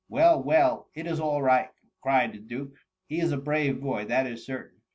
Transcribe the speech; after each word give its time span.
"Well, 0.09 0.41
well, 0.41 0.89
it 0.95 1.05
is 1.05 1.19
all 1.19 1.43
right, 1.43 1.69
cried 2.01 2.33
the 2.33 2.39
duke," 2.39 2.73
he 3.07 3.19
is 3.19 3.31
a 3.31 3.37
brave 3.37 3.81
boy, 3.81 4.05
that 4.05 4.25
is 4.25 4.43
certain." 4.43 4.81